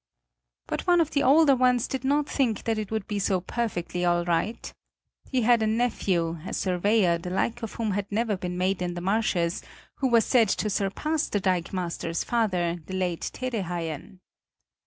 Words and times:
But 0.65 0.87
one 0.87 0.99
of 0.99 1.11
the 1.11 1.21
older 1.21 1.55
ones 1.55 1.87
did 1.87 2.03
not 2.03 2.27
think 2.27 2.63
that 2.63 2.79
it 2.79 2.89
would 2.89 3.05
be 3.05 3.19
so 3.19 3.39
perfectly 3.39 4.03
all 4.03 4.25
right. 4.25 4.73
He 5.29 5.43
had 5.43 5.61
a 5.61 5.67
nephew, 5.67 6.39
a 6.43 6.53
surveyor, 6.55 7.19
the 7.19 7.29
like 7.29 7.61
of 7.61 7.73
whom 7.73 7.91
had 7.91 8.11
never 8.11 8.35
been 8.35 8.59
in 8.59 8.95
the 8.95 8.99
marshes, 9.01 9.61
who 9.97 10.07
was 10.07 10.25
said 10.25 10.49
to 10.49 10.71
surpass 10.71 11.29
the 11.29 11.39
dikemaster's 11.39 12.23
father, 12.23 12.77
the 12.87 12.95
late 12.95 13.29
Tede 13.31 13.63
Haien. 13.65 14.21